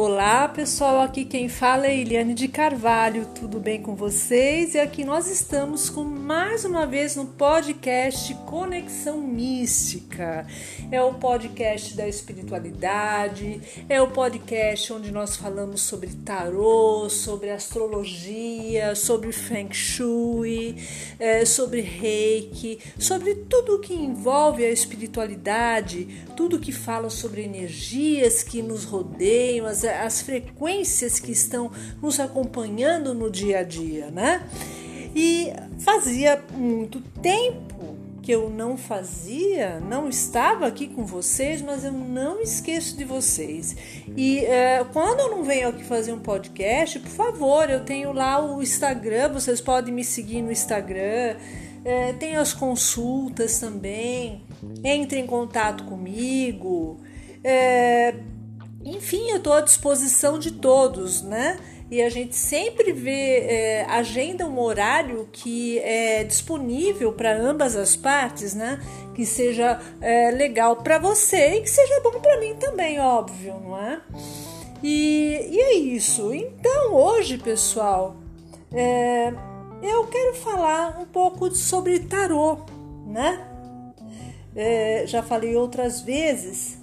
[0.00, 4.76] Olá pessoal, aqui quem fala é Eliane de Carvalho, tudo bem com vocês?
[4.76, 10.46] E aqui nós estamos com mais uma vez no podcast Conexão Mística.
[10.92, 18.94] É o podcast da espiritualidade, é o podcast onde nós falamos sobre tarô, sobre astrologia,
[18.94, 20.76] sobre feng shui,
[21.18, 28.62] é, sobre reiki, sobre tudo que envolve a espiritualidade, tudo que fala sobre energias que
[28.62, 31.70] nos rodeiam, as, as frequências que estão
[32.02, 34.46] nos acompanhando no dia a dia, né?
[35.14, 37.96] E fazia muito tempo
[38.28, 43.74] que eu não fazia, não estava aqui com vocês, mas eu não esqueço de vocês.
[44.14, 48.44] E é, quando eu não venho aqui fazer um podcast, por favor, eu tenho lá
[48.44, 51.36] o Instagram, vocês podem me seguir no Instagram.
[51.82, 54.42] É, tem as consultas também.
[54.84, 57.00] Entre em contato comigo.
[57.42, 58.14] É,
[58.90, 61.58] enfim, eu estou à disposição de todos, né?
[61.90, 67.96] e a gente sempre vê, é, agenda um horário que é disponível para ambas as
[67.96, 68.78] partes, né?
[69.14, 73.78] Que seja é, legal para você e que seja bom para mim também, óbvio, não
[73.78, 74.02] é?
[74.82, 76.32] E, e é isso.
[76.34, 78.16] Então, hoje, pessoal,
[78.70, 79.32] é,
[79.82, 82.58] eu quero falar um pouco sobre tarô,
[83.06, 83.46] né?
[84.54, 86.77] É, já falei outras vezes,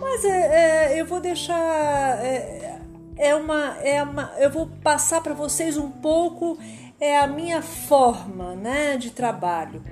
[0.00, 2.80] mas é, é, eu vou deixar é,
[3.16, 6.58] é uma, é uma eu vou passar para vocês um pouco
[7.00, 9.82] é a minha forma né, de trabalho.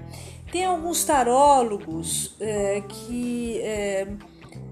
[0.53, 4.09] Tem alguns tarólogos é, que, é,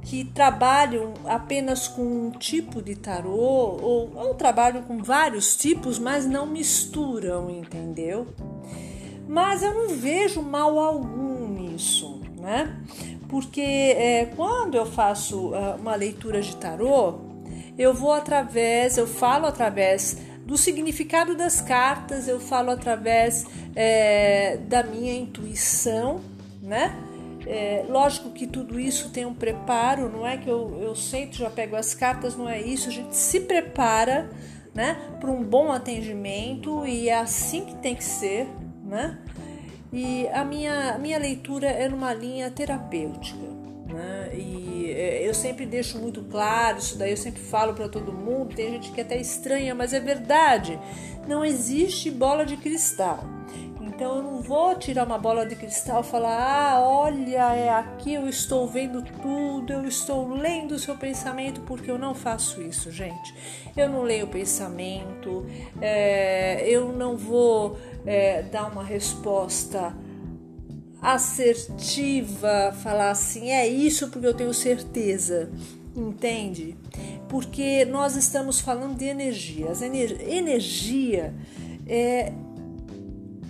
[0.02, 6.26] que trabalham apenas com um tipo de tarô, ou, ou trabalham com vários tipos, mas
[6.26, 8.26] não misturam, entendeu?
[9.26, 12.78] Mas eu não vejo mal algum nisso, né?
[13.28, 17.20] Porque é, quando eu faço uh, uma leitura de tarô,
[17.78, 23.44] eu vou através, eu falo através do significado das cartas, eu falo através
[23.74, 26.20] é, da minha intuição,
[26.62, 26.94] né?
[27.46, 31.48] É, lógico que tudo isso tem um preparo, não é que eu, eu sento já
[31.48, 34.28] pego as cartas, não é isso, a gente se prepara
[34.74, 38.48] né, para um bom atendimento e é assim que tem que ser,
[38.84, 39.18] né?
[39.92, 43.38] E a minha, a minha leitura é numa linha terapêutica.
[43.86, 44.30] Né?
[44.34, 48.54] E é, eu sempre deixo muito claro isso daí, eu sempre falo para todo mundo.
[48.54, 50.78] Tem gente que até estranha, mas é verdade.
[51.26, 53.24] Não existe bola de cristal.
[53.96, 58.12] Então eu não vou tirar uma bola de cristal e falar: ah, olha, é aqui,
[58.12, 62.90] eu estou vendo tudo, eu estou lendo o seu pensamento, porque eu não faço isso,
[62.90, 63.34] gente.
[63.74, 65.46] Eu não leio o pensamento,
[65.80, 69.96] é, eu não vou é, dar uma resposta
[71.00, 75.50] assertiva, falar assim, é isso porque eu tenho certeza,
[75.96, 76.76] entende?
[77.30, 79.68] Porque nós estamos falando de energia.
[80.28, 81.32] Energia
[81.86, 82.32] é,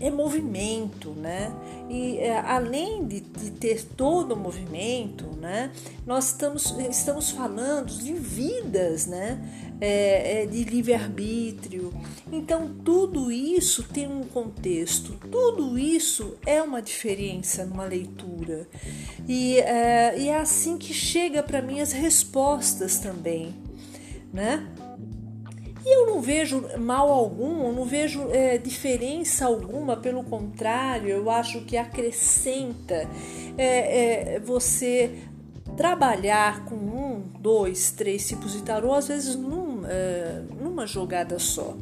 [0.01, 1.53] é movimento, né?
[1.89, 5.71] E é, além de, de, ter todo o movimento, né?
[6.05, 9.41] Nós estamos, estamos falando de vidas, né?
[9.81, 11.93] É, é, de livre-arbítrio.
[12.33, 18.67] Então, tudo isso tem um contexto, tudo isso é uma diferença numa leitura.
[19.29, 23.55] E é, e é assim que chega para mim as respostas também,
[24.33, 24.67] né?
[25.87, 31.61] E eu não vejo mal algum, não vejo é, diferença alguma, pelo contrário, eu acho
[31.61, 33.09] que acrescenta
[33.57, 35.17] é, é, você
[35.77, 41.77] trabalhar com um, dois, três tipos de tarô, às vezes num, é, numa jogada só.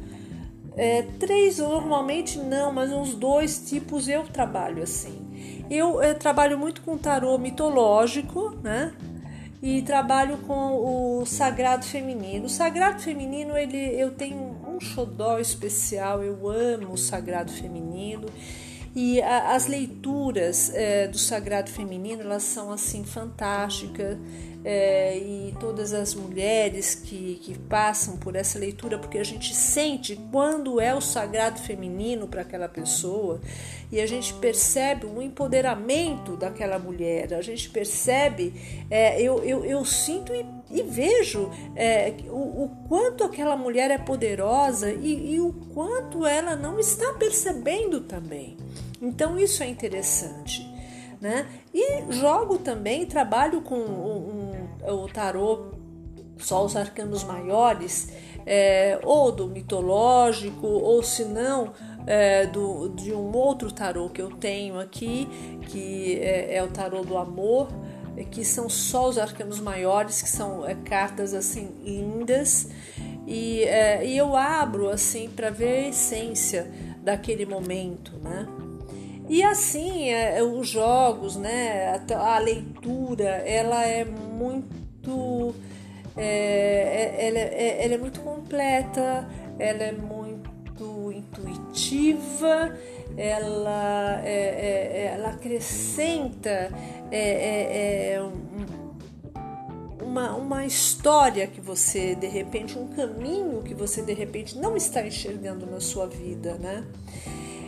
[0.77, 5.63] É, três normalmente não, mas uns dois tipos eu trabalho assim.
[5.67, 8.93] Eu é, trabalho muito com tarô mitológico, né?
[9.61, 12.45] E trabalho com o sagrado feminino.
[12.45, 18.27] O sagrado feminino, ele, eu tenho um xodó especial, eu amo o sagrado feminino.
[18.95, 24.17] E a, as leituras é, do Sagrado Feminino elas são assim fantásticas
[24.65, 30.19] é, e todas as mulheres que, que passam por essa leitura, porque a gente sente
[30.31, 33.39] quando é o Sagrado Feminino para aquela pessoa
[33.91, 38.53] e a gente percebe o empoderamento daquela mulher, a gente percebe,
[38.89, 43.99] é, eu, eu, eu sinto e, e vejo é, o, o, quanto aquela mulher é
[43.99, 48.57] poderosa e, e o quanto ela não está percebendo também.
[49.01, 50.73] Então isso é interessante.
[51.19, 51.47] Né?
[51.73, 55.71] E jogo também, trabalho com um, um, o tarô,
[56.37, 58.09] só os arcanos maiores,
[58.45, 61.73] é, ou do mitológico, ou se não,
[62.05, 65.27] é, do, de um outro tarô que eu tenho aqui,
[65.69, 67.69] que é, é o tarô do amor.
[68.31, 72.69] que são só os arcanos maiores, que são é, cartas assim lindas.
[73.25, 76.71] E, é, e eu abro assim para ver a essência
[77.03, 78.47] daquele momento, né?
[79.27, 85.55] E assim, é, os jogos, né, a, leitura, ela é muito,
[86.15, 89.27] é, ela, é, ela é muito completa,
[89.57, 92.77] ela é muito intuitiva,
[93.17, 96.69] ela, é, é, é ela acrescenta
[97.11, 98.19] é,
[100.15, 105.05] uma, uma história que você de repente, um caminho que você de repente não está
[105.05, 106.85] enxergando na sua vida, né?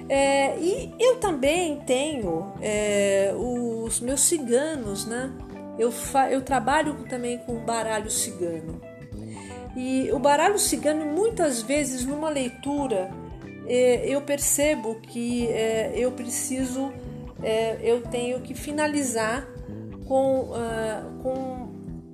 [0.09, 5.31] É, e eu também tenho é, os meus ciganos, né?
[5.77, 5.93] Eu,
[6.31, 8.81] eu trabalho também com baralho cigano.
[9.75, 13.11] E o baralho cigano, muitas vezes, numa leitura,
[13.67, 16.91] é, eu percebo que é, eu preciso,
[17.43, 19.47] é, eu tenho que finalizar
[20.07, 21.69] com, uh, com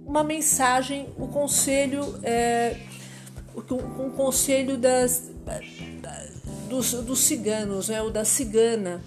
[0.05, 2.75] uma mensagem, o conselho, é,
[3.55, 5.31] um conselho das,
[6.73, 8.99] dos, dos ciganos, né, o da cigana.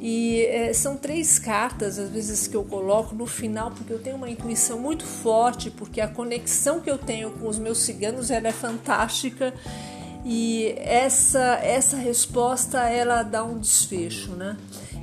[0.00, 4.16] E é, são três cartas, às vezes, que eu coloco no final, porque eu tenho
[4.16, 8.48] uma intuição muito forte, porque a conexão que eu tenho com os meus ciganos ela
[8.48, 9.54] é fantástica.
[10.26, 14.56] E essa, essa resposta ela dá um desfecho, né?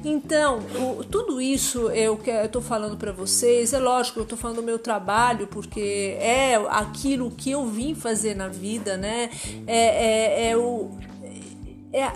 [0.04, 0.60] Então,
[0.98, 4.80] o, tudo isso eu estou falando para vocês, é lógico, eu estou falando do meu
[4.80, 9.30] trabalho, porque é aquilo que eu vim fazer na vida, né?
[9.68, 10.90] É, é, é o,
[11.94, 12.12] é,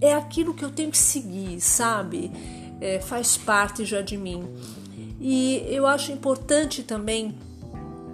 [0.00, 2.30] é aquilo que eu tenho que seguir, sabe?
[2.80, 4.44] É, faz parte já de mim.
[5.20, 7.34] E eu acho importante também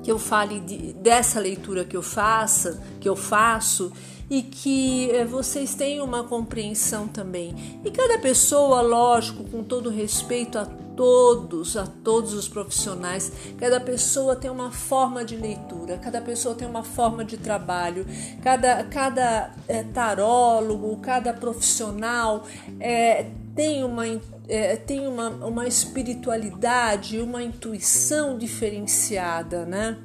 [0.02, 3.92] que eu fale de, dessa leitura que eu faça, que eu faço
[4.30, 7.80] e que é, vocês tenham uma compreensão também.
[7.84, 10.66] E cada pessoa, lógico, com todo respeito a
[11.00, 13.32] todos, a todos os profissionais.
[13.58, 18.04] Cada pessoa tem uma forma de leitura, cada pessoa tem uma forma de trabalho,
[18.42, 22.44] cada, cada é, tarólogo, cada profissional
[22.78, 24.04] é, tem uma
[24.46, 29.96] é, tem uma, uma espiritualidade, uma intuição diferenciada, né?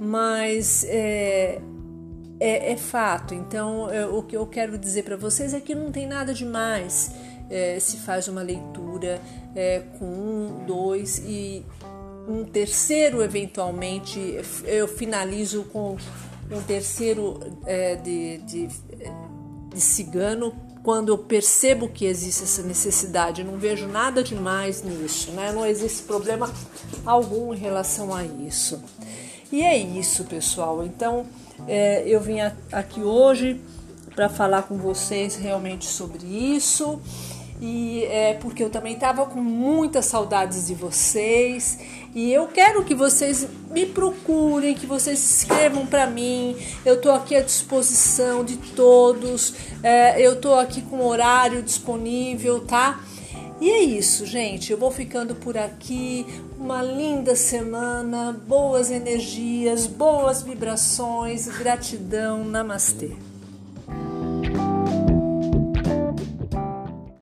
[0.00, 1.60] Mas é,
[2.40, 3.34] é, é fato.
[3.34, 7.12] Então, é, o que eu quero dizer para vocês é que não tem nada demais
[7.54, 9.22] é, se faz uma leitura
[9.54, 11.64] é, com um, dois e
[12.26, 15.96] um terceiro, eventualmente, eu finalizo com
[16.50, 20.52] um terceiro é, de, de, de cigano
[20.82, 25.52] quando eu percebo que existe essa necessidade, não vejo nada demais nisso, né?
[25.52, 26.52] não existe problema
[27.06, 28.82] algum em relação a isso.
[29.52, 30.84] E é isso, pessoal.
[30.84, 31.24] Então,
[31.68, 32.40] é, eu vim
[32.72, 33.60] aqui hoje
[34.14, 37.00] para falar com vocês realmente sobre isso
[37.66, 41.78] e é porque eu também estava com muitas saudades de vocês
[42.14, 46.54] e eu quero que vocês me procurem, que vocês escrevam para mim.
[46.84, 53.00] Eu estou aqui à disposição de todos, é, eu estou aqui com horário disponível, tá?
[53.58, 54.70] E é isso, gente.
[54.70, 56.26] Eu vou ficando por aqui.
[56.58, 62.44] Uma linda semana, boas energias, boas vibrações, gratidão.
[62.44, 63.12] Namastê.